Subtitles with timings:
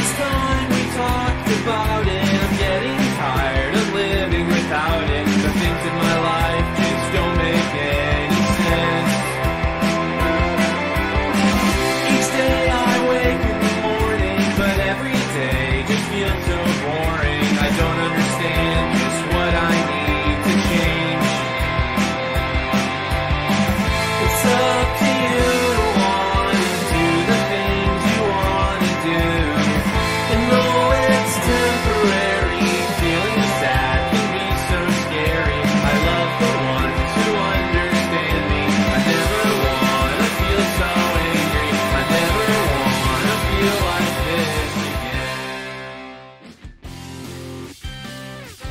[0.00, 2.17] It's time we talked about it.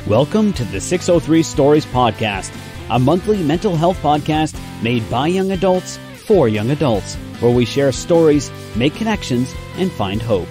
[0.08, 2.50] Welcome to the 603 Stories Podcast,
[2.88, 7.92] a monthly mental health podcast made by young adults for young adults, where we share
[7.92, 10.48] stories, make connections, and find hope.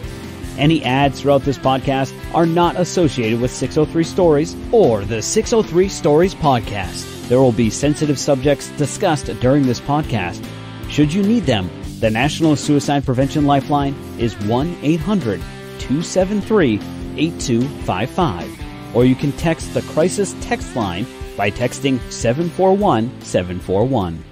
[0.59, 6.35] Any ads throughout this podcast are not associated with 603 Stories or the 603 Stories
[6.35, 7.27] Podcast.
[7.27, 10.47] There will be sensitive subjects discussed during this podcast.
[10.87, 11.67] Should you need them,
[11.99, 15.39] the National Suicide Prevention Lifeline is 1 800
[15.79, 16.79] 273
[17.17, 18.56] 8255
[18.97, 21.05] or you can text the crisis text line
[21.37, 24.23] by texting 741 741.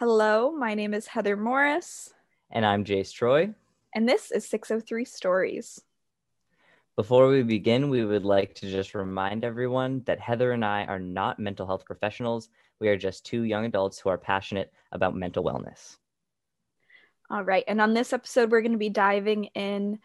[0.00, 2.12] Hello, my name is Heather Morris,
[2.50, 3.54] And I'm Jace Troie.
[3.94, 5.80] and this is 603 Stories.
[6.96, 10.98] Before we begin, we would like to just remind everyone that Heather and I are
[10.98, 12.48] not mental health professionals.
[12.80, 15.98] We are just two young adults who are passionate about mental wellness.
[17.30, 20.00] All right, and on this episode, we're going to be diving in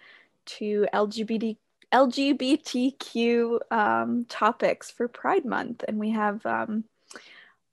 [0.57, 1.57] to LGBT
[1.93, 6.85] LGBTQ um, topics for Pride Month, and we have um,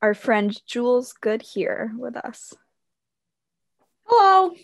[0.02, 2.54] our friend Jules Good here with us.
[4.04, 4.54] Hello.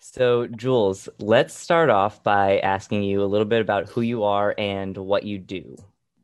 [0.00, 4.54] So, Jules, let's start off by asking you a little bit about who you are
[4.56, 5.76] and what you do,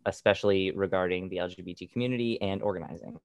[0.07, 3.19] especially regarding the LGBT community and organizing.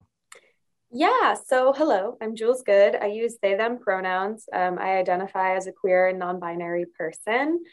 [0.92, 2.96] Yeah, so hello, I'm Jules Good.
[2.96, 4.48] I use they, them pronouns.
[4.54, 7.64] Um, I identify as a queer and non binary person.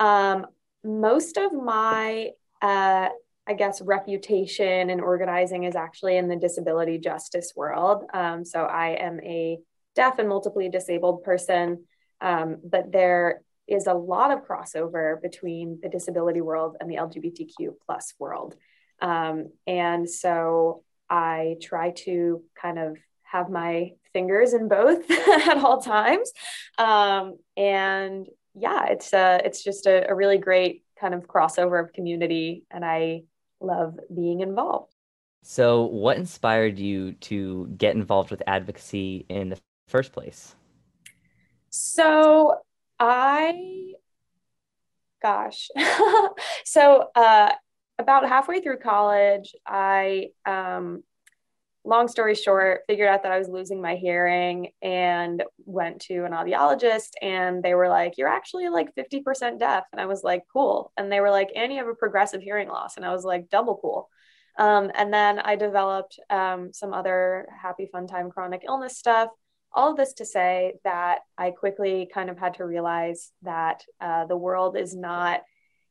[0.00, 0.46] Um,
[0.82, 2.30] most of my,
[2.62, 3.08] uh,
[3.46, 8.04] I guess, reputation in organizing is actually in the disability justice world.
[8.12, 9.58] Um, so I am a
[9.94, 11.84] deaf and multiply disabled person,
[12.20, 17.74] um, but there is a lot of crossover between the disability world and the LGBTQ
[17.86, 18.56] plus world.
[19.00, 25.80] Um, and so I try to kind of have my fingers in both at all
[25.80, 26.32] times.
[26.78, 31.92] Um, and yeah, it's uh, it's just a, a really great kind of crossover of
[31.92, 33.22] community, and I
[33.60, 34.94] love being involved.
[35.42, 39.58] So, what inspired you to get involved with advocacy in the
[39.88, 40.54] first place?
[41.70, 42.56] So
[42.98, 43.92] I,
[45.22, 45.68] gosh,
[46.64, 47.52] so uh,
[47.98, 51.04] about halfway through college, I, um,
[51.84, 56.32] long story short, figured out that I was losing my hearing and went to an
[56.32, 60.92] audiologist, and they were like, "You're actually like 50% deaf," and I was like, "Cool,"
[60.96, 63.48] and they were like, "And you have a progressive hearing loss," and I was like,
[63.50, 64.08] "Double cool."
[64.58, 69.30] Um, and then I developed um, some other happy fun time chronic illness stuff.
[69.72, 74.26] All of this to say that I quickly kind of had to realize that uh,
[74.26, 75.42] the world is not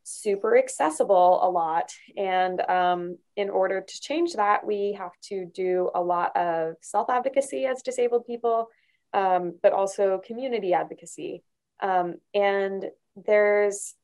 [0.09, 1.91] super accessible a lot.
[2.17, 7.09] And um, in order to change that, we have to do a lot of self
[7.09, 8.67] advocacy as disabled people,
[9.13, 11.43] um, but also community advocacy.
[11.81, 13.95] Um, and there's,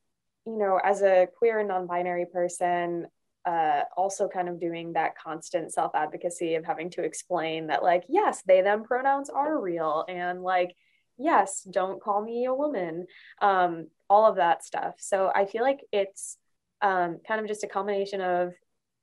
[0.46, 3.08] you know, as a queer and non binary person,
[3.46, 8.04] uh, also kind of doing that constant self advocacy of having to explain that, like,
[8.08, 10.06] yes, they, them pronouns are real.
[10.08, 10.76] And, like,
[11.18, 13.08] yes, don't call me a woman,
[13.42, 14.96] um, all of that stuff.
[15.00, 16.38] So I feel like it's
[16.82, 18.54] um, kind of just a combination of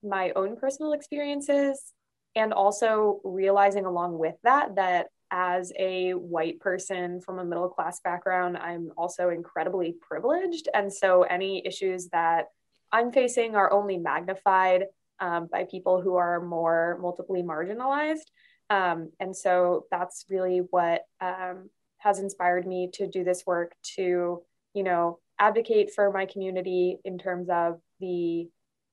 [0.02, 1.92] my own personal experiences
[2.34, 8.00] and also realizing along with that, that as a white person from a middle class
[8.00, 10.68] background, I'm also incredibly privileged.
[10.74, 12.46] And so any issues that
[12.92, 14.84] I'm facing are only magnified
[15.20, 18.26] um, by people who are more multiply marginalized.
[18.68, 24.42] Um, and so that's really what um, has inspired me to do this work to,
[24.74, 28.48] you know, advocate for my community in terms of the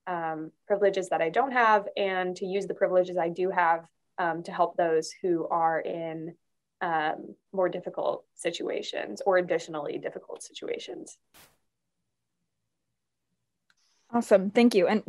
[0.08, 3.86] um, privileges that I don't have and to use the privileges I do have
[4.18, 6.36] um, to help those who are in
[6.82, 11.18] um, more difficult situations or additionally difficult situations.
[14.12, 14.88] Awesome, thank you.
[14.88, 15.04] And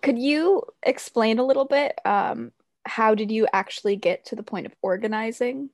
[0.00, 1.98] could you explain a little bit?
[2.06, 2.52] Um,
[2.86, 5.68] how did you actually get to the point of organizing?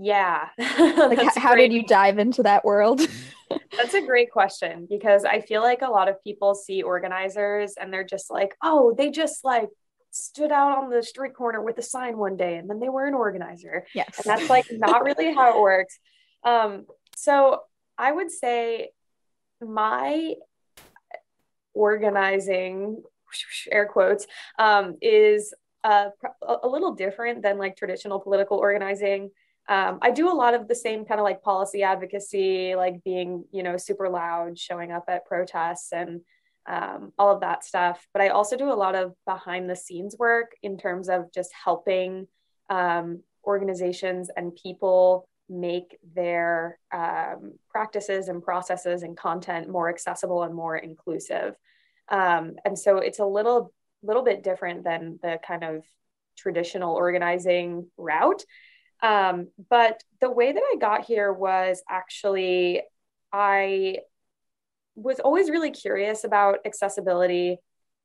[0.00, 0.48] Yeah.
[0.78, 3.00] Like, how did you dive into that world?
[3.76, 7.92] That's a great question because I feel like a lot of people see organizers and
[7.92, 9.68] they're just like, oh, they just like
[10.10, 13.06] stood out on the street corner with a sign one day and then they were
[13.06, 13.86] an organizer.
[13.94, 14.18] yes.
[14.18, 15.98] And that's like not really how it works.
[16.44, 16.86] Um,
[17.16, 17.62] so
[17.96, 18.90] I would say
[19.60, 20.34] my
[21.74, 23.02] organizing,
[23.70, 24.26] air quotes,
[24.58, 25.54] um, is
[25.84, 26.08] uh,
[26.62, 29.30] a little different than like traditional political organizing.
[29.68, 33.44] Um, I do a lot of the same kind of like policy advocacy, like being,
[33.52, 36.22] you know, super loud, showing up at protests and
[36.66, 38.06] um, all of that stuff.
[38.12, 41.50] But I also do a lot of behind the scenes work in terms of just
[41.52, 42.28] helping
[42.70, 50.54] um, organizations and people make their um, practices and processes and content more accessible and
[50.54, 51.54] more inclusive.
[52.08, 53.72] Um, and so it's a little
[54.02, 55.84] little bit different than the kind of
[56.36, 58.44] traditional organizing route.
[59.02, 62.82] Um, but the way that I got here was actually
[63.32, 63.98] I
[64.94, 67.58] was always really curious about accessibility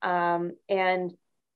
[0.03, 1.11] um, and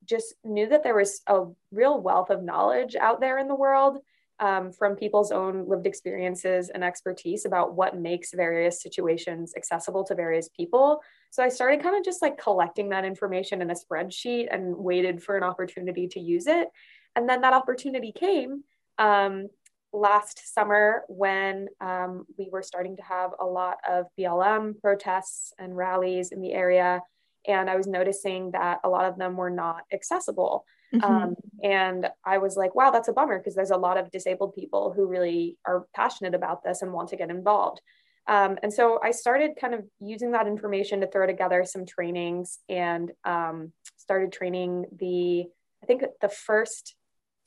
[0.06, 4.00] just knew that there was a real wealth of knowledge out there in the world
[4.40, 10.16] um, from people's own lived experiences and expertise about what makes various situations accessible to
[10.16, 11.02] various people.
[11.32, 15.22] So I started kind of just like collecting that information in a spreadsheet and waited
[15.22, 16.70] for an opportunity to use it.
[17.16, 18.64] And then that opportunity came
[18.98, 19.48] um,
[19.94, 25.76] last summer when um, we were starting to have a lot of BLM protests and
[25.76, 27.02] rallies in the area.
[27.48, 30.66] And I was noticing that a lot of them were not accessible.
[30.94, 31.04] Mhm.
[31.04, 34.56] Um, and I was like, wow, that's a bummer because there's a lot of disabled
[34.56, 37.82] people who really are passionate about this and want to get involved.
[38.28, 42.60] Um, and so I started kind of using that information to throw together some trainings
[42.68, 45.46] and um, started training the,
[45.82, 46.96] I think the first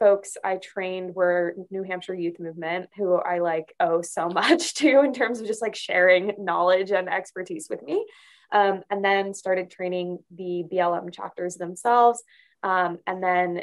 [0.01, 5.01] folks I trained were New Hampshire Youth Movement, who I like owe so much to
[5.01, 8.05] in terms of just like sharing knowledge and expertise with me.
[8.51, 12.25] Um, and then started training the BLM chapters themselves.
[12.65, 13.63] Um, and then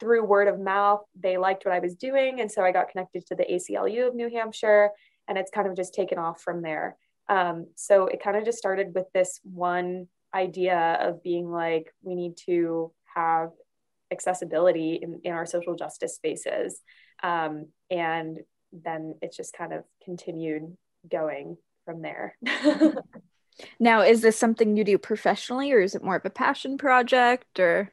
[0.00, 2.40] through word of mouth, they liked what I was doing.
[2.40, 4.90] And so I got connected to the ACLU of New Hampshire,
[5.28, 6.96] and it's kind of just taken off from there.
[7.28, 12.14] Um, so it kind of just started with this one idea of being like, we
[12.14, 13.50] need to have
[14.12, 16.80] accessibility in, in our social justice spaces.
[17.22, 18.38] Um, and
[18.72, 20.76] then it's just kind of continued
[21.10, 22.36] going from there.
[23.78, 27.60] Now, is this something you do professionally or is it more of a passion project
[27.60, 27.92] or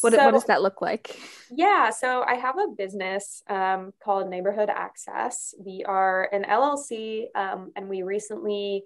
[0.00, 1.16] what, So- what does that look like?
[1.50, 5.54] Yeah, so I have a business um, called Neighborhood Access.
[5.58, 8.84] We are an LLC, um, and we recently,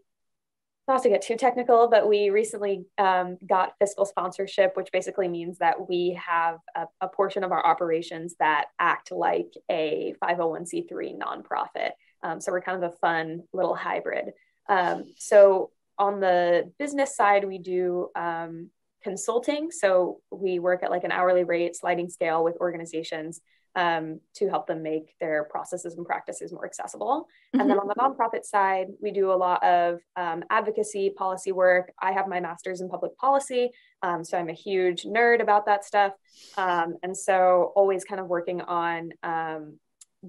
[0.86, 5.58] not to get too technical, but we recently um, got fiscal sponsorship, which basically means
[5.58, 11.92] that we have a, a portion of our operations that act like a 501c3 nonprofit.
[12.22, 14.32] Um, so we're kind of a fun little hybrid.
[14.68, 18.70] Um, so on the business side, we do um,
[19.02, 19.70] consulting.
[19.70, 23.40] So we work at like an hourly rate sliding scale with organizations
[23.76, 27.28] um, to help them make their processes and practices more accessible.
[27.52, 31.92] And then on the nonprofit side, we do a lot of um, advocacy, policy work.
[32.00, 33.70] I have my master's in public policy.
[34.02, 36.12] Um, so I'm a huge nerd about that stuff.
[36.56, 39.78] Um, and so always kind of working on um,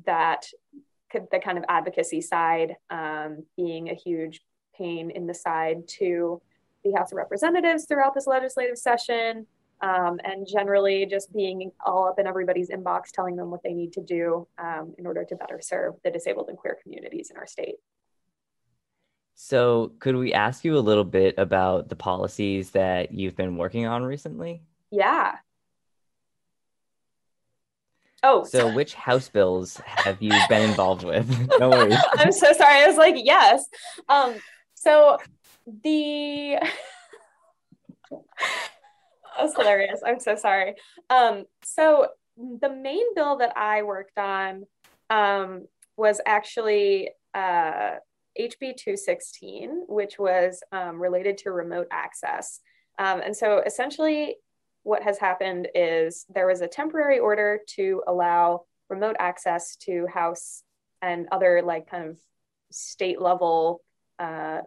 [0.06, 0.45] that,
[1.13, 4.41] the kind of advocacy side, um, being a huge
[4.77, 6.41] pain in the side to
[6.84, 9.48] the House of Representatives throughout this legislative session,
[9.82, 13.94] um, and generally just being all up in everybody's inbox, telling them what they need
[13.94, 17.48] to do um, in order to better serve the disabled and queer communities in our
[17.48, 17.75] state.
[19.36, 23.86] So, could we ask you a little bit about the policies that you've been working
[23.86, 24.62] on recently?
[24.91, 25.36] Yeah.
[28.24, 31.29] Oh, So, which House bills have you been involved with?
[31.60, 31.98] no worries.
[32.13, 32.82] I'm so sorry.
[32.82, 33.65] I was like, yes.
[34.08, 34.36] Um,
[34.74, 35.17] so
[35.84, 36.58] the
[39.38, 40.01] that's hilarious.
[40.06, 40.75] I'm so sorry.
[41.10, 44.65] Um, so the main bill that I worked on
[45.10, 47.96] um, was actually uh,
[48.39, 52.60] HB 216, which was um, related to remote access.
[53.00, 54.38] Um, and so essentially,
[54.84, 60.63] what has happened is there was a temporary order to allow remote access to House
[61.01, 62.20] and other like kind of
[62.72, 63.82] state level
[64.20, 64.62] uh,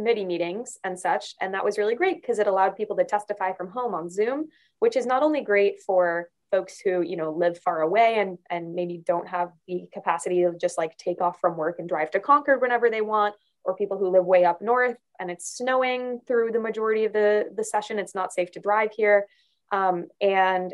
[0.00, 1.34] committee meetings and such.
[1.42, 4.46] And that was really great because it allowed people to testify from home on Zoom,
[4.78, 8.74] which is not only great for folks who you know live far away and and
[8.74, 12.18] maybe don't have the capacity to just like take off from work and drive to
[12.18, 16.50] Concord whenever they want, or people who live way up north and it's snowing through
[16.50, 17.98] the majority of the the session.
[17.98, 19.26] It's not safe to drive here,
[19.70, 20.72] um, and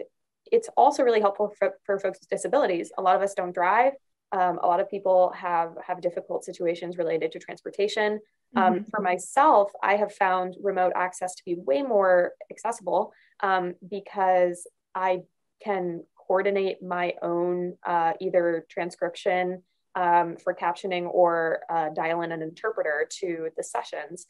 [0.53, 2.93] it's also really helpful for, for folks with disabilities.
[2.97, 3.95] A lot of us don't drive.
[4.33, 8.21] Um, a lot of people have have difficult situations related to transportation.
[8.55, 8.91] Um, Mhm.
[8.91, 15.23] For myself, I have found remote access to be way more accessible um, because I
[15.61, 19.63] can coordinate my own uh, either transcription
[19.95, 24.27] um, for captioning or uh, dial in an interpreter to the sessions.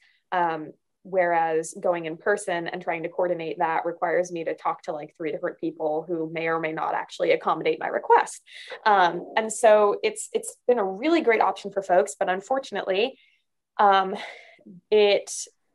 [1.09, 5.15] Whereas going in person and trying to coordinate that requires me to talk to like
[5.17, 8.43] three different people who may or may not actually accommodate my request.
[8.85, 13.19] Um, and so it's it's been a really great option for folks, but unfortunately,
[13.79, 14.17] um,
[14.91, 15.31] it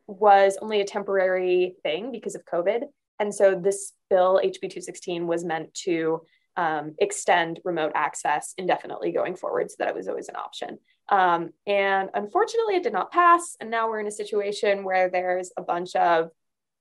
[0.06, 2.84] was only a temporary thing because of COVID.
[3.20, 6.24] And so this bill, HB 216, was meant to
[6.58, 10.80] um, extend remote access indefinitely going forward so that it was always an option.
[11.12, 13.58] Um, and unfortunately, it did not pass.
[13.60, 16.32] And now we're in a situation where there's a bunch of,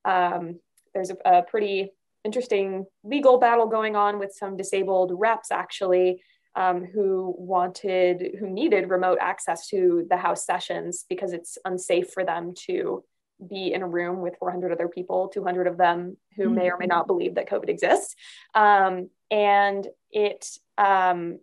[0.05, 0.61] um,
[0.95, 1.91] there's a, a pretty
[2.25, 6.23] interesting legal battle going on with some disabled reps actually
[6.55, 12.25] um, who wanted, who needed remote access to the House sessions because it's unsafe for
[12.25, 13.05] them to
[13.49, 16.87] be in a room with 400 other people, 200 of them who may or may
[16.87, 18.15] not believe that COVID exists.
[18.55, 20.47] Um, and it,
[20.77, 21.39] um,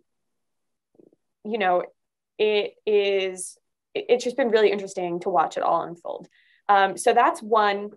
[1.44, 1.84] you know,
[2.38, 3.58] it is,
[3.94, 6.28] it's just been really interesting to watch it all unfold.
[6.68, 7.90] Um, so that's one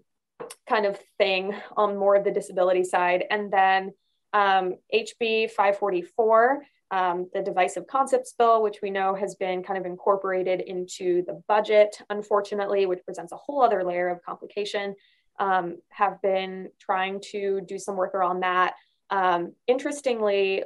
[0.67, 3.25] kind of thing on more of the disability side.
[3.29, 3.93] And then
[4.33, 9.85] um, HB 544, um, the divisive concepts bill, which we know has been kind of
[9.85, 14.95] incorporated into the budget, unfortunately, which presents a whole other layer of complication,
[15.39, 18.73] um, have been trying to do some work around that.
[19.09, 20.63] Um, interestingly,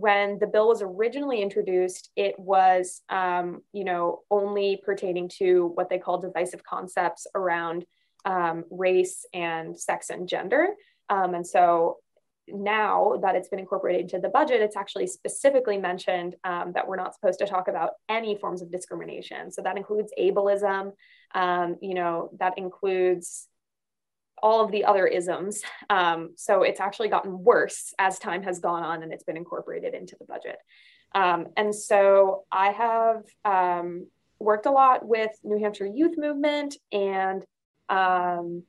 [0.00, 5.88] when the bill was originally introduced, it was, um, you know, only pertaining to what
[5.88, 7.84] they call divisive concepts around
[8.24, 10.68] um, race and sex and gender.
[11.08, 11.98] Um, and so
[12.48, 16.96] now that it's been incorporated into the budget, it's actually specifically mentioned um, that we're
[16.96, 19.50] not supposed to talk about any forms of discrimination.
[19.50, 20.92] So that includes ableism,
[21.34, 23.48] um, you know, that includes
[24.42, 25.62] all of the other isms.
[25.88, 29.94] Um, so it's actually gotten worse as time has gone on and it's been incorporated
[29.94, 30.58] into the budget.
[31.14, 34.06] Um, and so I have um,
[34.38, 37.42] worked a lot with New Hampshire Youth Movement and
[37.88, 38.64] um,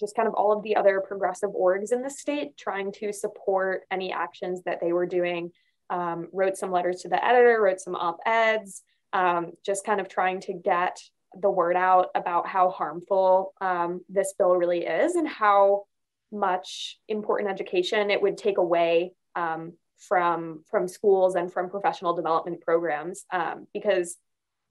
[0.00, 3.82] just kind of all of the other progressive orgs in the state trying to support
[3.90, 5.52] any actions that they were doing.
[5.90, 10.08] Um, wrote some letters to the editor, wrote some op eds, um, just kind of
[10.08, 10.98] trying to get
[11.40, 15.84] the word out about how harmful um, this bill really is and how
[16.30, 22.60] much important education it would take away um, from from schools and from professional development
[22.60, 23.24] programs.
[23.32, 24.16] Um, because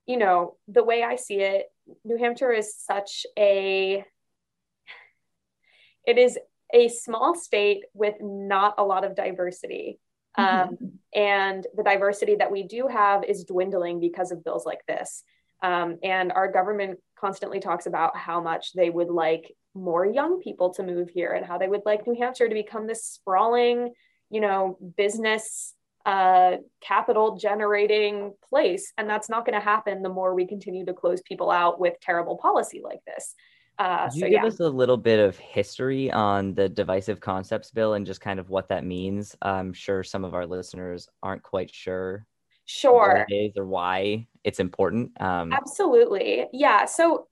[0.08, 1.68] you know the way i see it
[2.04, 4.04] new hampshire is such a
[6.06, 6.38] it is
[6.74, 10.00] a small state with not a lot of diversity.
[10.38, 10.78] Um,
[11.14, 15.24] and the diversity that we do have is dwindling because of bills like this
[15.62, 20.74] um, and our government constantly talks about how much they would like more young people
[20.74, 23.94] to move here and how they would like New Hampshire to become this sprawling,
[24.30, 25.76] you know, business
[26.06, 28.92] uh, capital generating place.
[28.98, 31.94] And that's not going to happen the more we continue to close people out with
[32.02, 33.36] terrible policy like this.
[33.78, 34.46] Uh, Could you so, give yeah.
[34.46, 38.50] us a little bit of history on the divisive concepts bill and just kind of
[38.50, 39.36] what that means?
[39.42, 42.26] I'm sure some of our listeners aren't quite sure
[42.66, 43.18] Sure.
[43.20, 45.20] what it is or why it's important.
[45.22, 46.46] Um, Absolutely.
[46.54, 46.86] Yeah.
[46.86, 47.28] So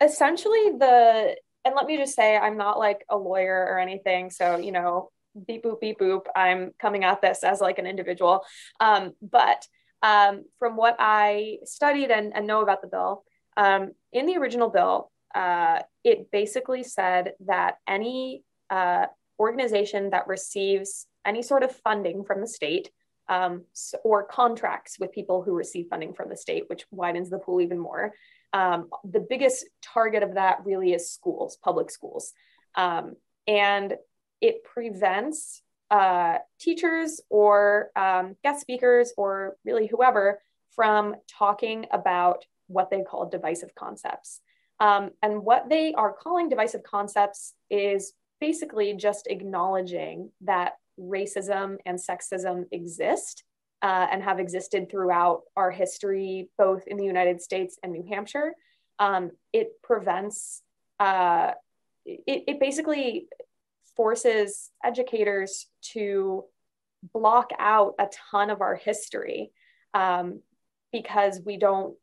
[0.00, 4.30] essentially, the, and let me just say, I'm not like a lawyer or anything.
[4.30, 5.10] So, you know,
[5.46, 6.26] beep boop, beep boop.
[6.36, 8.44] I'm coming at this as like an individual.
[8.80, 9.66] Um, but
[10.02, 13.24] um, from what I studied and, and know about the bill,
[13.56, 19.06] um, in the original bill, uh, it basically said that any uh,
[19.38, 22.90] organization that receives any sort of funding from the state
[23.28, 23.64] um,
[24.02, 27.78] or contracts with people who receive funding from the state, which widens the pool even
[27.78, 28.12] more.
[28.52, 32.32] Um, the biggest target of that really is schools, public schools.
[32.74, 33.14] Um,
[33.46, 33.94] and
[34.40, 40.40] it prevents uh, teachers or um, guest speakers or really whoever
[40.74, 44.40] from talking about what they call divisive concepts.
[44.80, 51.98] Um, and what they are calling divisive concepts is basically just acknowledging that racism and
[51.98, 53.44] sexism exist
[53.82, 58.54] uh, and have existed throughout our history, both in the United States and New Hampshire.
[58.98, 60.62] Um, it prevents,
[60.98, 61.52] uh,
[62.06, 63.28] it, it basically
[63.96, 66.44] forces educators to
[67.12, 69.52] block out a ton of our history
[69.92, 70.40] um,
[70.92, 71.94] because we don't,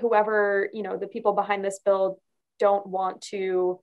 [0.00, 2.20] whoever, you know, the people behind this bill
[2.60, 3.80] don't want to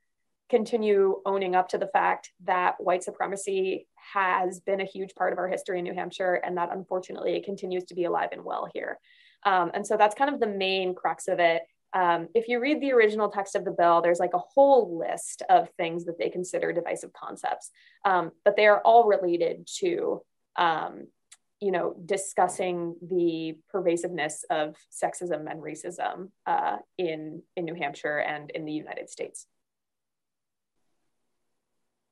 [0.49, 5.39] continue owning up to the fact that white supremacy has been a huge part of
[5.39, 8.67] our history in New Hampshire, and that unfortunately it continues to be alive and well
[8.74, 9.00] here.
[9.46, 11.63] Um, and so that's kind of the main crux of it.
[11.93, 15.43] Um, if you read the original text of the bill, there's like a whole list
[15.50, 17.70] of things that they consider divisive concepts,
[18.05, 20.22] um, but they are all related to,
[20.55, 21.08] um,
[21.60, 28.50] you know, discussing the pervasiveness of sexism and racism uh, in in New Hampshire and
[28.51, 29.48] in the United States.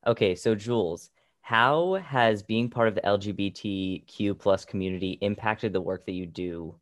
[0.05, 1.09] Okay, so Jules,
[1.49, 6.75] how has being part of the LGBTQ plus community impacted the work that you do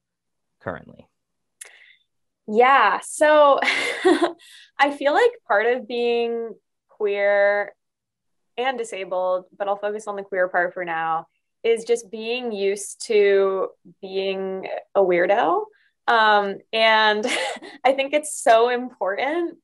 [0.60, 1.08] currently?
[2.50, 3.62] Yeah, so
[4.78, 6.54] I feel like part of being
[6.90, 7.72] queer
[8.58, 11.28] and disabled, but I'll focus on the queer part for now,
[11.64, 13.70] is just being used to
[14.02, 15.64] being a weirdo.
[16.10, 17.26] Um, and
[17.86, 19.60] I think it's so important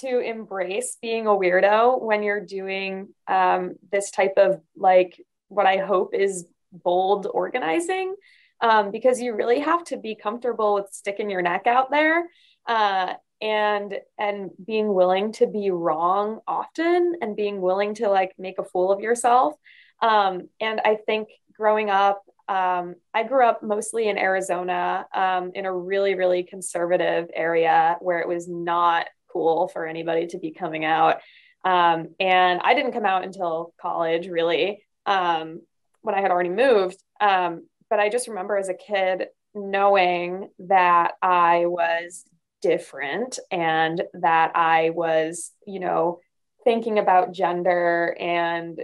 [0.00, 5.78] to embrace being a weirdo when you're doing um, this type of like what I
[5.78, 8.14] hope is bold organizing
[8.60, 12.26] um, because you really have to be comfortable with sticking your neck out there
[12.66, 18.58] uh, and and being willing to be wrong often and being willing to like make
[18.58, 19.54] a fool of yourself.
[20.02, 25.66] Um, and I think growing up um, I grew up mostly in Arizona um, in
[25.66, 30.84] a really, really conservative area where it was not cool for anybody to be coming
[30.84, 31.16] out.
[31.64, 35.60] Um, and I didn't come out until college, really, um,
[36.02, 37.02] when I had already moved.
[37.20, 42.24] Um, but I just remember as a kid knowing that I was
[42.62, 46.20] different and that I was, you know,
[46.64, 48.82] thinking about gender and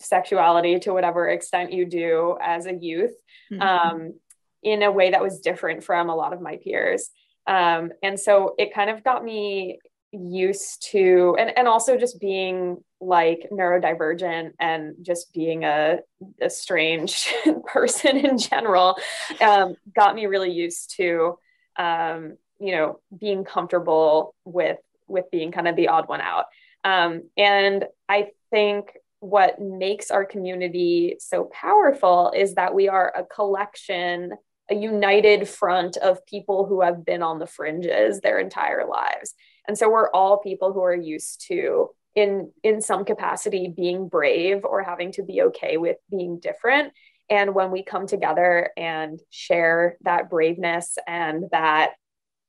[0.00, 3.14] sexuality to whatever extent you do as a youth
[3.52, 3.60] mm-hmm.
[3.60, 4.14] um,
[4.62, 7.10] in a way that was different from a lot of my peers.
[7.46, 9.78] Um, and so it kind of got me
[10.12, 15.98] used to, and, and also just being like neurodivergent and just being a,
[16.40, 17.32] a strange
[17.66, 18.96] person in general
[19.40, 21.36] um, got me really used to,
[21.76, 26.46] um, you know, being comfortable with, with being kind of the odd one out.
[26.84, 33.24] Um, and I think what makes our community so powerful is that we are a
[33.24, 34.32] collection
[34.70, 39.34] a united front of people who have been on the fringes their entire lives.
[39.68, 44.64] And so we're all people who are used to in in some capacity being brave
[44.64, 46.92] or having to be okay with being different.
[47.28, 51.92] And when we come together and share that braveness and that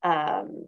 [0.04, 0.68] um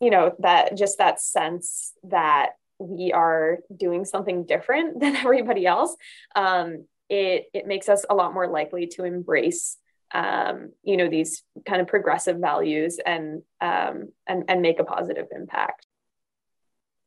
[0.00, 5.96] you know that just that sense that we are doing something different than everybody else
[6.36, 9.76] um it it makes us a lot more likely to embrace
[10.12, 15.26] um, you know these kind of progressive values and um, and and make a positive
[15.32, 15.86] impact.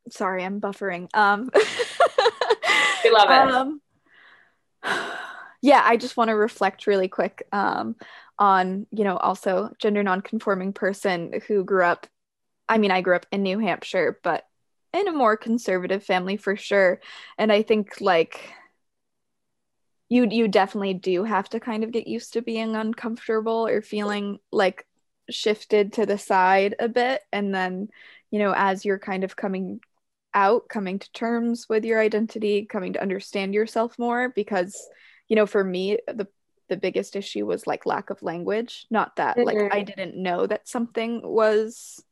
[0.09, 1.07] Sorry, I'm buffering.
[1.15, 1.49] Um,
[3.03, 3.53] we love it.
[3.53, 3.81] Um,
[5.61, 7.95] yeah, I just want to reflect really quick um,
[8.37, 12.07] on you know also gender nonconforming person who grew up.
[12.69, 14.45] I mean, I grew up in New Hampshire, but
[14.93, 16.99] in a more conservative family for sure,
[17.37, 18.53] and I think like
[20.11, 24.39] you you definitely do have to kind of get used to being uncomfortable or feeling
[24.51, 24.85] like
[25.29, 27.87] shifted to the side a bit and then
[28.29, 29.79] you know as you're kind of coming
[30.33, 34.85] out coming to terms with your identity coming to understand yourself more because
[35.29, 36.27] you know for me the
[36.67, 39.45] the biggest issue was like lack of language not that mm-hmm.
[39.45, 42.03] like i didn't know that something was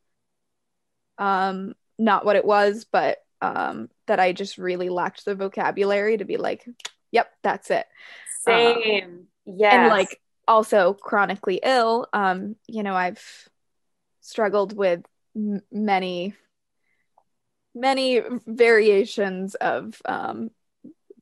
[1.17, 6.23] um not what it was but um that i just really lacked the vocabulary to
[6.23, 6.65] be like
[7.11, 7.85] Yep, that's it.
[8.41, 9.03] Same.
[9.03, 9.83] Um, yeah.
[9.83, 12.07] And like also chronically ill.
[12.13, 13.23] Um, you know, I've
[14.21, 15.01] struggled with
[15.35, 16.33] m- many,
[17.73, 20.51] many variations of um,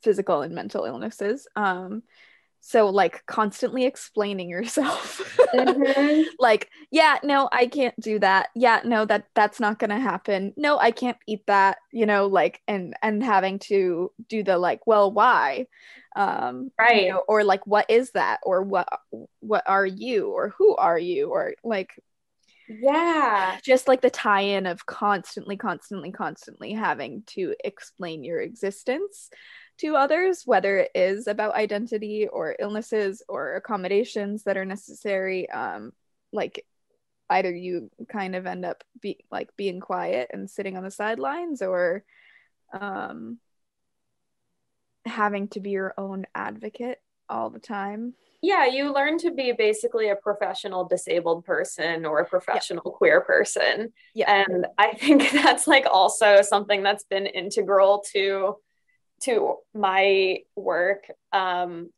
[0.01, 1.47] physical and mental illnesses.
[1.55, 2.03] Um,
[2.59, 5.37] so like constantly explaining yourself.
[5.53, 6.23] Mm-hmm.
[6.39, 8.49] like yeah no i can't do that.
[8.55, 10.53] Yeah no that that's not gonna happen.
[10.57, 14.85] No i can't eat that you know like and and having to do the like
[14.85, 15.67] well why?
[16.15, 17.03] Um right.
[17.03, 18.39] you know, or like what is that?
[18.43, 18.87] Or what
[19.39, 20.31] what are you?
[20.31, 21.29] Or who are you?
[21.29, 21.91] Or like
[22.67, 23.57] yeah.
[23.63, 29.29] just like the tie-in of constantly constantly constantly having to explain your existence
[29.79, 35.49] to others, whether it is about identity or illnesses or accommodations that are necessary.
[35.49, 35.93] Um,
[36.31, 36.65] like
[37.29, 41.61] either you kind of end up be like being quiet and sitting on the sidelines
[41.61, 42.03] or
[42.73, 43.37] um,
[45.05, 48.13] having to be your own advocate all the time.
[48.41, 52.91] Yeah, you learn to be basically a professional disabled person or a professional yeah.
[52.97, 53.91] queer person.
[54.13, 54.31] Yeah.
[54.31, 58.57] And I think that's like also something that's been integral to
[59.23, 61.89] to my work um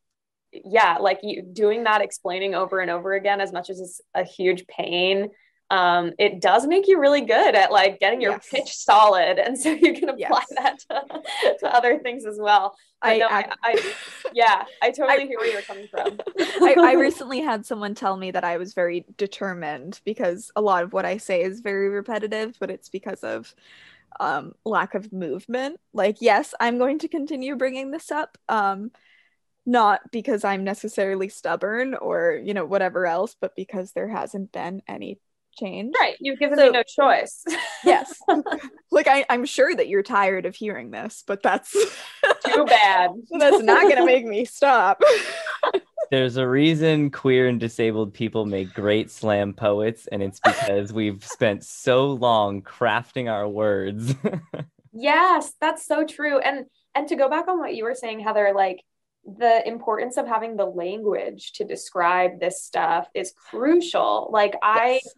[0.52, 4.24] yeah like you doing that explaining over and over again as much as it's a
[4.24, 5.28] huge pain
[5.72, 8.48] um, it does make you really good at like getting your Yes.
[8.50, 10.54] pitch solid and so you can apply Yes.
[10.56, 13.94] that to, to other things as well I, no, I, I
[14.34, 16.18] yeah i totally I- hear where you're coming from
[16.60, 20.82] I, I recently had someone tell me that I was very determined because a lot
[20.82, 23.54] of what I say is very repetitive, but it's because of
[24.18, 25.78] um, lack of movement.
[25.92, 28.90] Like, yes, I'm going to continue bringing this up, um,
[29.66, 34.82] not because I'm necessarily stubborn or you know whatever else, but because there hasn't been
[34.88, 35.20] any
[35.58, 35.92] change.
[36.00, 37.44] right you've given So- me no choice
[37.84, 38.14] Yes,
[38.92, 43.62] like I, I'm sure that you're tired of hearing this, but that's too bad that's
[43.62, 45.02] not gonna make me stop.
[46.10, 51.24] There's a reason queer and disabled people make great slam poets, and it's because we've
[51.24, 54.14] spent so long crafting our words.
[54.92, 56.38] Yes, that's so true.
[56.40, 58.82] And and to go back on what you were saying, Heather, like
[59.24, 64.30] the importance of having the language to describe this stuff is crucial.
[64.32, 65.14] Like I Yes.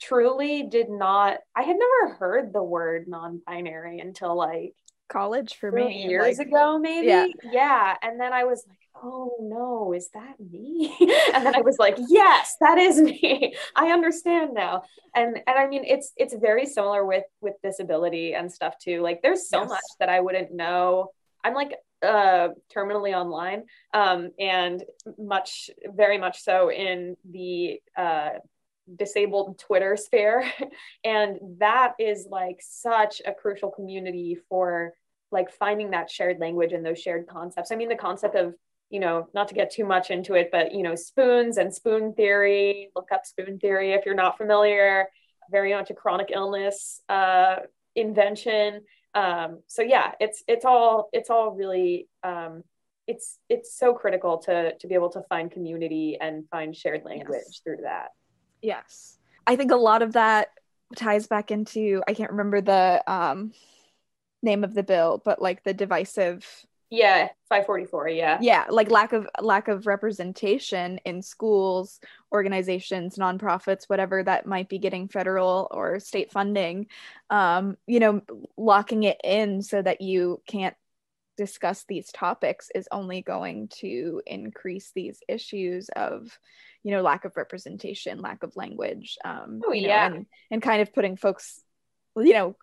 [0.00, 4.74] truly did not I had never heard the word non-binary until like
[5.08, 7.06] College for three me, years like, ago, maybe.
[7.06, 7.26] yeah.
[7.52, 7.96] Yeah.
[8.02, 10.94] And then I was like, oh no, is that me?
[11.34, 13.54] and then I was like, yes, that is me.
[13.76, 14.82] I understand now.
[15.14, 19.00] And and I mean it's it's very similar with with disability and stuff too.
[19.02, 19.68] Like there's so Yes.
[19.70, 21.10] much that I wouldn't know.
[21.44, 23.64] I'm like uh terminally online
[23.94, 24.84] um and
[25.18, 28.30] much very much so in the uh
[28.94, 30.50] disabled Twitter sphere.
[31.04, 34.94] and that is like such a crucial community for
[35.32, 37.72] like finding that shared language and those shared concepts.
[37.72, 38.54] I mean, the concept of,
[38.90, 42.14] you know, not to get too much into it, but, you know, spoons and spoon
[42.14, 45.08] theory, look up spoon theory if you're not familiar,
[45.50, 47.56] very much a chronic illness uh,
[47.96, 48.82] invention.
[49.14, 52.62] Um, so yeah, it's, it's all, it's all really, um,
[53.08, 57.42] it's, it's so critical to, to be able to find community and find shared language
[57.46, 57.60] Yes.
[57.64, 58.10] through that.
[58.62, 59.18] Yes.
[59.46, 60.48] I think a lot of that
[60.94, 63.52] ties back into I can't remember the um
[64.42, 66.46] name of the bill, but like the divisive
[66.90, 67.28] Yeah.
[67.48, 68.08] 544.
[68.10, 68.38] Yeah.
[68.40, 72.00] yeah, like lack of lack of representation in schools,
[72.32, 76.86] organizations, nonprofits, whatever that might be getting federal or state funding.
[77.30, 78.22] Um, you know,
[78.56, 80.76] locking it in so that you can't
[81.36, 86.38] discuss these topics is only going to increase these issues of
[86.82, 90.06] you know lack of representation lack of language um Oh, you know, yeah.
[90.06, 91.60] and, and kind of putting folks
[92.16, 92.56] you know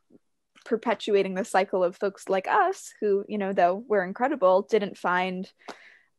[0.66, 5.52] perpetuating the cycle of folks like us who you know though we're incredible didn't find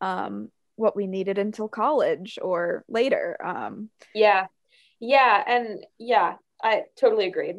[0.01, 4.47] um what we needed until college or later um Yeah.
[5.01, 5.43] Yeah.
[5.47, 7.57] And yeah, I totally agreed.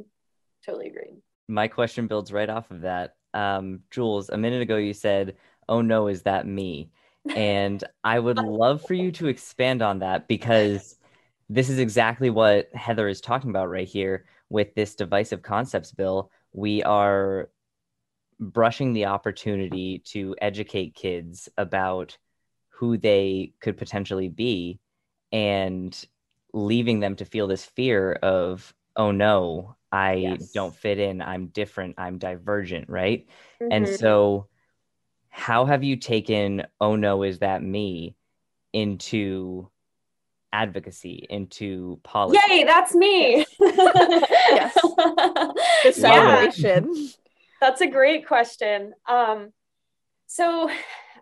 [0.65, 1.21] Totally agreed.
[1.47, 3.15] My question builds right off of that.
[3.35, 5.35] Um, Jules, a minute ago you said,
[5.69, 6.89] "Oh no, is that me?"
[7.35, 10.97] And I would love for you to expand on that because
[11.49, 16.31] this is exactly what Heather is talking about right here with this divisive concepts bill.
[16.53, 17.49] We are
[18.39, 22.17] brushing the opportunity to educate kids about
[22.69, 24.79] who they could potentially be
[25.31, 26.05] and
[26.53, 30.51] leaving them to feel this fear of, oh no, I Yes.
[30.51, 33.27] don't fit in, I'm different, I'm divergent, right?
[33.71, 33.97] And Mhm.
[33.99, 34.47] so,
[35.29, 38.15] how have you taken, oh no, is that me,
[38.73, 39.69] into
[40.53, 42.43] advocacy, into politics?
[42.49, 43.45] Yay, that's me.
[43.59, 44.73] Yes.
[45.83, 47.09] the celebration
[47.61, 48.93] that's a great question.
[49.07, 49.51] Um,
[50.27, 50.69] so,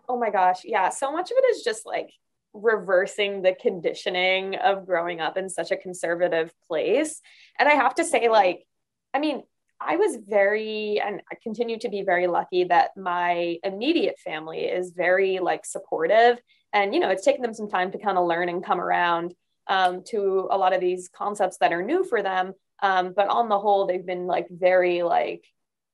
[0.08, 2.10] oh my gosh, yeah, so much of it is just like
[2.54, 7.20] reversing the conditioning of growing up in such a conservative place.
[7.58, 8.64] And I have to say, like,
[9.12, 9.42] I mean,
[9.80, 14.92] I was very, and I continue to be very lucky that my immediate family is
[14.92, 16.40] very like supportive.
[16.72, 19.34] And, you know, it's taken them some time to kind of learn and come around
[19.66, 22.54] um, to a lot of these concepts that are new for them.
[22.82, 25.44] Um, but on the whole, they've been like very like,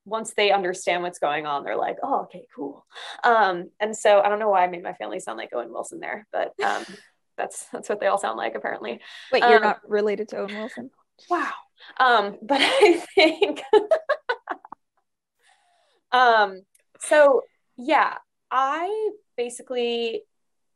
[0.04, 2.84] once they understand what's going on, they're like, oh, okay, cool.
[3.22, 6.00] Um, and so I don't know why I made my family sound like Owen Wilson
[6.00, 6.84] there, but um,
[7.36, 9.00] that's that's what they all sound like apparently.
[9.32, 10.90] wait you're Um, not related to owen wilson
[11.28, 11.50] Wow.
[11.98, 13.62] Um, but I think
[16.12, 16.62] um
[17.00, 17.42] so
[17.76, 18.16] yeah,
[18.50, 20.22] I basically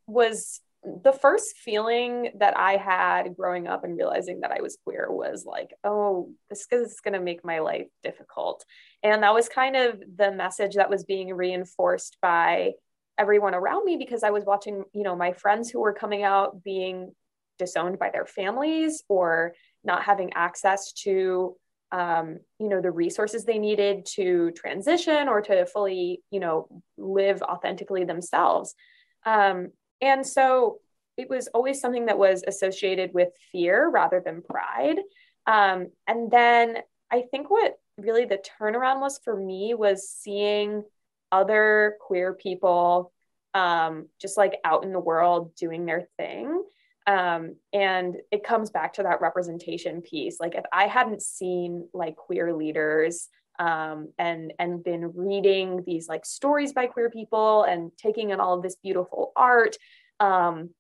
[0.07, 5.07] was the first feeling that I had growing up and realizing that I was queer
[5.11, 8.65] was like, oh, this is going to make my life difficult.
[9.05, 12.73] And that was kind of the message that was being reinforced by
[13.19, 16.65] everyone around me because I was watching, you know, my friends who were coming out
[16.65, 17.13] being
[17.59, 19.53] disowned by their families or
[19.85, 21.55] not having access to
[21.93, 27.41] um, you know the resources they needed to transition or to fully you know live
[27.43, 28.75] authentically themselves.
[29.25, 29.69] Um,
[30.01, 30.79] and so
[31.17, 34.97] it was always something that was associated with fear rather than pride.
[35.47, 36.79] Um, and then
[37.13, 40.83] i think what really the turnaround was for me was seeing
[41.31, 43.13] other queer people
[43.55, 46.65] um, just like out in the world doing their thing.
[47.07, 50.39] Um, and it comes back to that representation piece.
[50.41, 53.29] Like if i hadn't seen like queer leaders
[53.59, 58.55] um, and and been reading these like stories by queer people and taking in all
[58.55, 59.77] of this beautiful art
[60.21, 60.71] um,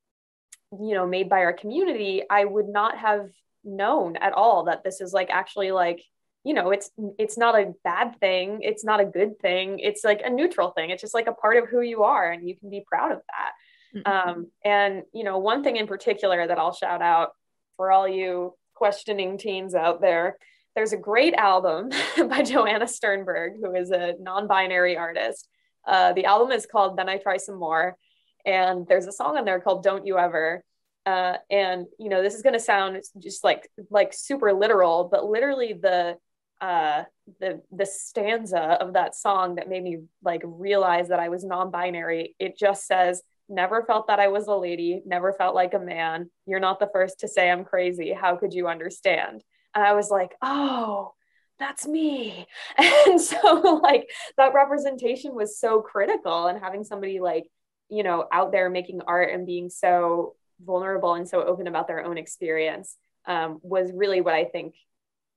[0.81, 3.29] you know made by our community i would not have
[3.63, 6.03] known at all that this is like actually like
[6.45, 10.21] you know it's it's not a bad thing it's not a good thing it's like
[10.25, 12.71] a neutral thing it's just like a part of who you are and you can
[12.71, 13.53] be proud of that
[13.95, 14.29] Mm-hmm.
[14.29, 17.31] Um, and you know, one thing in particular that I'll shout out
[17.77, 20.37] for all you questioning teens out there,
[20.75, 21.91] there's a great album
[22.29, 25.49] by Joanna Sternberg, who is a non-binary artist.
[25.87, 27.97] Uh, the album is called "Then I Try Some More,"
[28.45, 30.65] and there's a song on there called "Don't You Ever."
[31.07, 35.25] Uh, and you know, this is going to sound just like like super literal, but
[35.25, 36.17] literally the
[36.65, 37.05] uh,
[37.41, 42.35] the the stanza of that song that made me like realize that I was non-binary.
[42.39, 46.31] It just says never felt that I was a lady, never felt like a man.
[46.47, 48.15] You're not the first to say I'm crazy.
[48.15, 49.45] How could you understand?
[49.75, 51.13] And I was like, oh,
[51.59, 52.47] that's me.
[52.79, 56.47] And so, like, that representation was so critical.
[56.47, 57.45] And having somebody like,
[57.91, 62.03] you know, out there making art and being so vulnerable and so open about their
[62.03, 62.97] own experience
[63.27, 64.75] um, was really what I think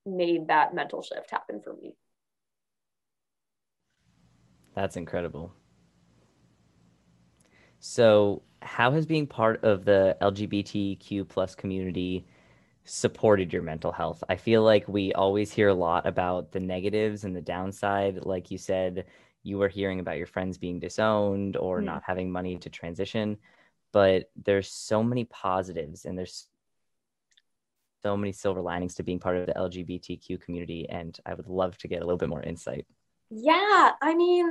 [0.07, 1.95] made that mental shift happen for me.
[4.73, 5.53] That's incredible.
[7.79, 12.25] So, how has being part of the LGBTQ plus community
[12.83, 14.23] supported your mental health?
[14.29, 18.25] I feel like we always hear a lot about the negatives and the downside.
[18.25, 19.05] Like you said,
[19.43, 21.85] you were hearing about your friends being disowned or mm.
[21.85, 23.37] not having money to transition,
[23.91, 26.47] but there's so many positives and there's
[28.07, 30.87] so many silver linings to being part of the LGBTQ community.
[30.87, 32.85] And I would love to get a little bit more insight.
[33.29, 34.49] Yeah, I mean,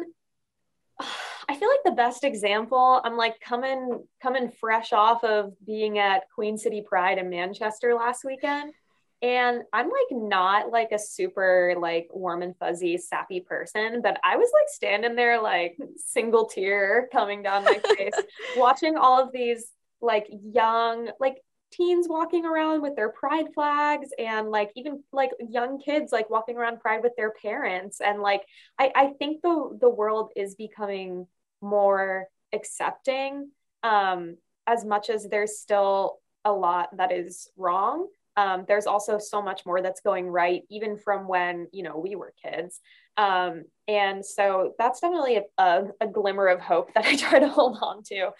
[1.48, 6.24] I feel like the best example, I'm like coming coming fresh off of being at
[6.34, 8.74] Queen City Pride in Manchester last weekend.
[9.22, 14.36] And I'm like not like a super like warm and fuzzy sappy person, but I
[14.36, 18.12] was like standing there like single tear coming down my face,
[18.58, 19.64] watching all of these
[20.02, 21.36] like young, like
[21.72, 26.56] teens walking around with their pride flags and like even like young kids like walking
[26.56, 28.00] around pride with their parents.
[28.00, 28.42] And like
[28.78, 31.26] i i think the the world is becoming
[31.60, 33.50] more accepting
[33.82, 38.06] um as much as there's still a lot that is wrong.
[38.38, 42.14] Um, there's also so much more that's going right even from when you know we
[42.16, 42.80] were kids.
[43.16, 47.48] Um, and so that's definitely a, a, a, glimmer of hope that i try to
[47.48, 48.30] hold on to.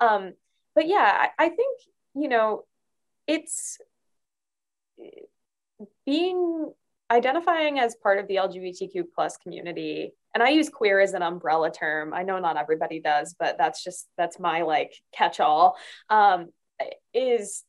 [0.00, 0.32] Um,
[0.74, 1.80] but yeah I, I think
[2.14, 2.64] you know
[3.26, 3.78] it's
[6.06, 6.72] being
[7.10, 11.70] identifying as part of the lgbtq plus community and i use queer as an umbrella
[11.70, 12.14] term.
[12.14, 15.76] I know not everybody does but that's just that's my like catch all
[16.08, 16.48] um,
[17.14, 17.64] is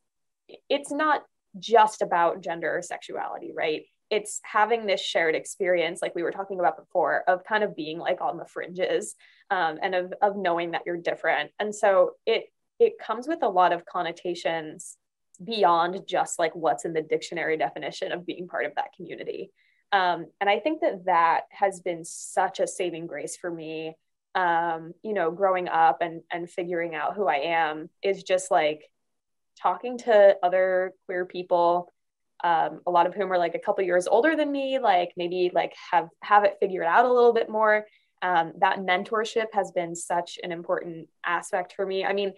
[0.70, 1.24] it's not
[1.60, 3.84] just about gender or sexuality right?
[4.10, 7.98] It's having this shared experience like we were talking about before of kind of being
[7.98, 9.16] like on the fringes
[9.50, 11.52] um, and of, of knowing that you're different.
[11.60, 12.46] And so it
[12.80, 14.98] it comes with a lot of connotations
[15.38, 19.52] beyond just like what's in the dictionary definition of being part of that community.
[19.92, 23.96] Um, and I think that that has been such a saving grace for me.
[24.36, 28.90] Um, you know, growing up and and figuring out who I am is just like
[29.62, 31.92] talking to other queer people,
[32.44, 35.52] um, a lot of whom are like a couple years older than me, like maybe
[35.54, 37.86] like have have it figured out a little bit more.
[38.24, 42.04] Um, that mentorship has been such an important aspect for me.
[42.04, 42.34] I mean,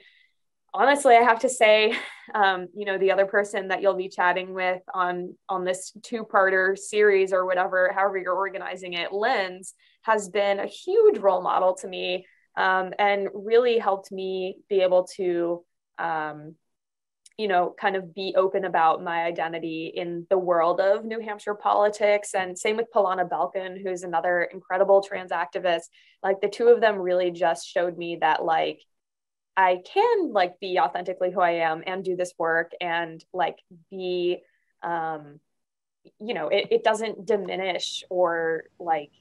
[0.75, 1.97] honestly, I have to say,
[2.33, 6.77] um, you know, the other person that you'll be chatting with on on this two-parter
[6.77, 11.87] series or whatever, however you're organizing it, Linds, has been a huge role model to
[11.87, 12.25] me
[12.57, 15.63] um, and really helped me be able to,
[15.97, 16.55] um,
[17.37, 21.55] you know, kind of be open about my identity in the world of New Hampshire
[21.55, 22.33] politics.
[22.33, 25.85] And same with Palana Belken, who's another incredible trans activist.
[26.23, 28.79] Like the two of them really just showed me that, like,
[29.57, 33.57] I can like be authentically who I am and do this work and like
[33.89, 34.39] be
[34.83, 35.39] um
[36.19, 39.11] you know it, it doesn't diminish or like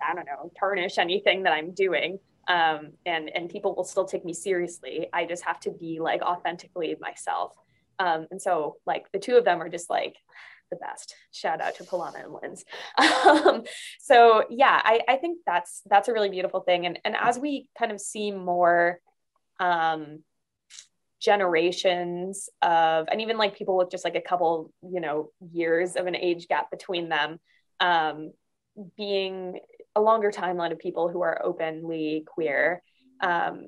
[0.00, 4.24] I don't know tarnish anything that I'm doing um and and people will still take
[4.24, 5.08] me seriously.
[5.12, 7.54] I just have to be like authentically myself.
[7.98, 10.16] Um and so like the two of them are just like
[10.70, 11.14] the best.
[11.32, 12.64] Shout out to Palana and Linds.
[13.26, 13.64] Um,
[14.00, 16.86] so yeah, I, I think that's that's a really beautiful thing.
[16.86, 19.00] And and as we kind of see more
[19.58, 20.22] um,
[21.20, 26.06] generations of, and even like people with just like a couple, you know, years of
[26.06, 27.38] an age gap between them,
[27.80, 28.32] um,
[28.96, 29.58] being
[29.94, 32.82] a longer timeline of people who are openly queer.
[33.20, 33.66] Um,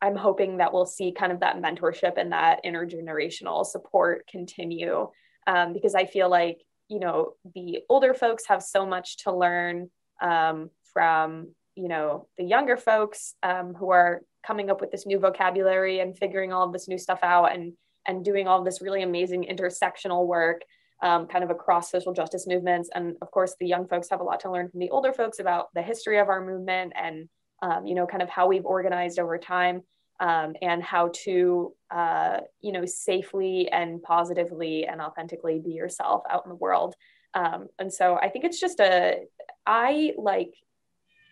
[0.00, 5.08] I'm hoping that we'll see kind of that mentorship and that intergenerational support continue
[5.46, 9.90] um, because I feel like, you know, the older folks have so much to learn
[10.22, 15.18] um, from, you know, the younger folks um, who are coming up with this new
[15.18, 17.72] vocabulary and figuring all of this new stuff out and,
[18.06, 20.62] and doing all this really amazing intersectional work
[21.02, 22.88] um, kind of across social justice movements.
[22.94, 25.40] And of course, the young folks have a lot to learn from the older folks
[25.40, 27.28] about the history of our movement and
[27.62, 29.82] um, you know, kind of how we've organized over time
[30.20, 36.44] um, and how to, uh, you know, safely and positively and authentically be yourself out
[36.44, 36.94] in the world.
[37.34, 39.24] Um, and so I think it's just a,
[39.66, 40.54] I like,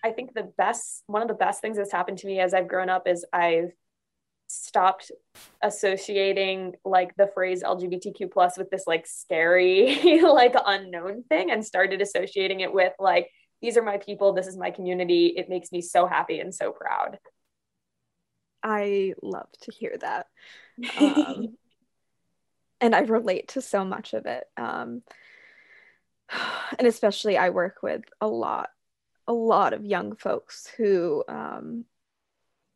[0.05, 2.69] I think the best, one of the best things that's happened to me as I've
[2.69, 3.73] grown up is I've
[4.49, 5.11] stopped
[5.63, 12.03] associating like the phrase LGBTQ plus with this like scary, like unknown thing and started
[12.03, 13.31] associating it with like,
[13.63, 15.29] these are my people, this is my community.
[15.37, 17.19] It makes me so happy and so proud.
[18.65, 20.27] I love to hear that.
[20.99, 21.57] Um,
[22.81, 24.45] and I relate to so much of it.
[24.57, 25.03] Um,
[26.79, 28.71] and especially, I work with a lot,
[29.29, 31.85] a lot of young folks who um,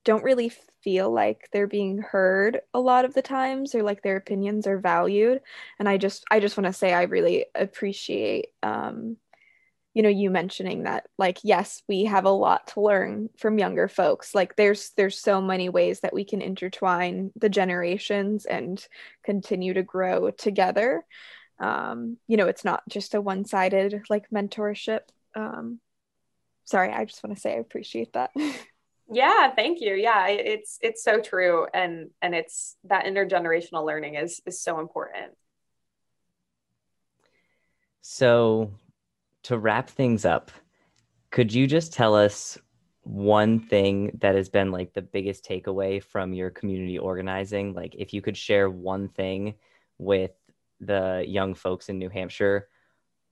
[0.04, 4.16] don't really feel like they're being heard a lot of the times or like their
[4.16, 5.40] opinions are valued.
[5.78, 9.16] And I just, I just want to say, I really appreciate um,
[9.98, 13.88] you know you mentioning that like yes we have a lot to learn from younger
[13.88, 14.32] folks.
[14.32, 18.80] Like there's there's so many ways that we can intertwine the generations and
[19.24, 21.04] continue to grow together.
[21.58, 25.00] Um you know it's not just a one-sided like mentorship.
[25.34, 25.80] Um
[26.64, 28.30] sorry i just want to say i appreciate that.
[29.10, 29.94] Yeah thank you.
[29.94, 35.32] Yeah it's it's so true and and it's that intergenerational learning is is so important.
[38.02, 38.70] So
[39.48, 40.50] to wrap things up,
[41.30, 42.58] could you just tell us
[43.02, 47.72] one thing that has been like the biggest takeaway from your community organizing?
[47.72, 49.54] Like, if you could share one thing
[49.96, 50.32] with
[50.80, 52.68] the young folks in New Hampshire,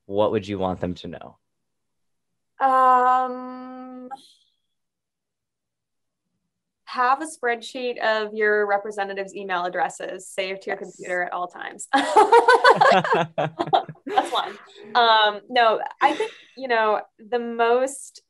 [0.07, 1.37] what would you want them to know?
[2.61, 3.56] Um,
[6.97, 10.91] have a spreadsheet of your representatives' email addresses saved to your yes.
[10.91, 11.89] computer at all times.
[14.07, 14.57] That's one.
[14.95, 18.23] Um, no, I think, you know, the most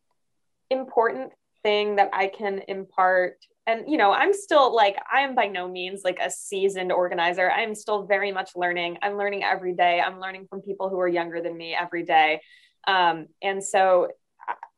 [0.70, 5.46] important thing that I can impart, and, you know, I'm still like, I am by
[5.46, 7.48] no means like a seasoned organizer.
[7.50, 8.96] I'm still very much learning.
[9.02, 10.00] I'm learning every day.
[10.00, 12.40] I'm learning from people who are younger than me every day.
[12.88, 14.08] Um, and so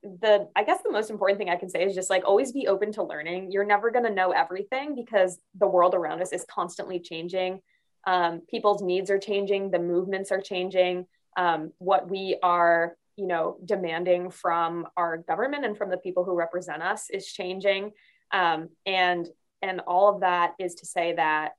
[0.03, 2.69] the i guess the most important thing i can say is just like always be
[2.69, 3.51] open to learning.
[3.51, 7.61] You're never going to know everything because the world around us is constantly changing.
[8.07, 9.71] Um, people's needs are changing.
[9.71, 11.07] The movements are changing.
[11.37, 16.35] Um, what we are you know demanding from our government and from the people who
[16.35, 17.91] represent us is changing.
[18.33, 19.29] Um, and
[19.63, 21.53] and all of that is to say that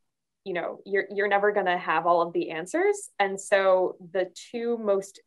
[0.45, 3.10] you know you're you're never going to have all of the answers.
[3.19, 5.19] And so the two most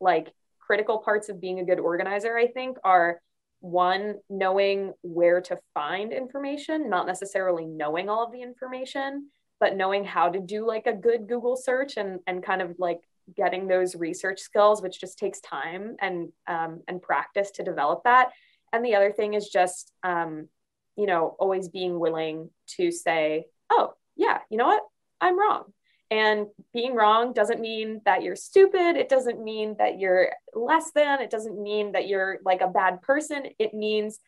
[0.00, 0.32] like
[0.66, 3.20] critical parts of being a good organizer, I think, are
[3.60, 10.04] one, knowing where to find information, not necessarily knowing all of the information, but knowing
[10.04, 13.00] how to do like a good Google search and, and kind of like
[13.34, 18.30] getting those research skills, which just takes time and, um, and practice to develop that.
[18.72, 20.48] And the other thing is just, um,
[20.96, 24.82] you know, always being willing to say, oh, yeah, you know what?
[25.20, 25.72] I'm wrong.
[26.10, 28.96] And being wrong doesn't mean that you're stupid.
[28.96, 31.20] It doesn't mean that you're less than.
[31.20, 33.44] It doesn't mean that you're like a bad person.
[33.58, 34.20] It means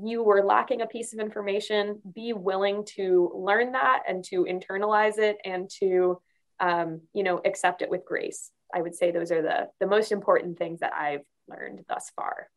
[0.00, 2.00] you were lacking a piece of information.
[2.14, 6.20] Be willing to learn that and to internalize it and to,
[6.60, 8.50] um, you know, accept it with grace.
[8.72, 12.48] I would say those are the the most important things that I've learned thus far.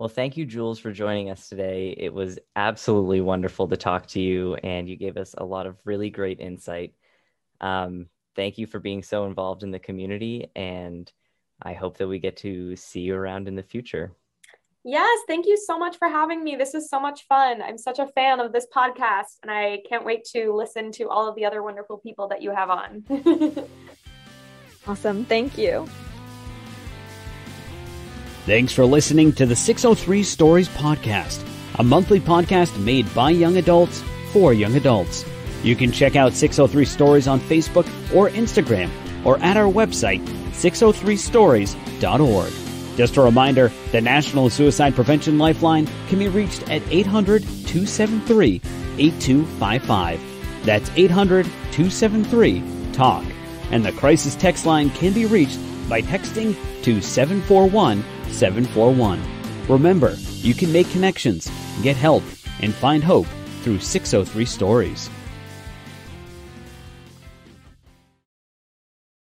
[0.00, 1.94] Well, thank you, Jules, for joining us today.
[1.94, 5.76] It was absolutely wonderful to talk to you, and you gave us a lot of
[5.84, 6.94] really great insight.
[7.60, 11.12] Um, thank you for being so involved in the community, and
[11.60, 14.14] I hope that we get to see you around in the future.
[14.84, 16.56] Yes, thank you so much for having me.
[16.56, 17.60] This is so much fun.
[17.60, 21.28] I'm such a fan of this podcast, and I can't wait to listen to all
[21.28, 23.04] of the other wonderful people that you have on.
[24.86, 25.26] awesome.
[25.26, 25.86] Thank you.
[28.46, 31.46] Thanks for listening to the 603 Stories Podcast,
[31.78, 35.26] a monthly podcast made by young adults for young adults.
[35.62, 38.88] You can check out 603 Stories on Facebook or Instagram
[39.26, 42.52] or at our website, 603stories.org.
[42.96, 48.62] Just a reminder the National Suicide Prevention Lifeline can be reached at 800 273
[48.96, 50.64] 8255.
[50.64, 52.62] That's 800 273
[52.92, 53.26] TALK.
[53.70, 55.58] And the crisis text line can be reached
[55.90, 58.02] by texting to 741
[58.32, 59.20] 741.
[59.68, 61.50] Remember, you can make connections,
[61.82, 62.22] get help,
[62.60, 63.26] and find hope
[63.62, 65.10] through 603 Stories.